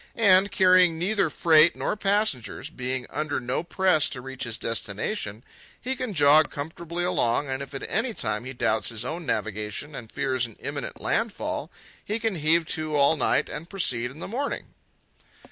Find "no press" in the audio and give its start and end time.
3.39-4.09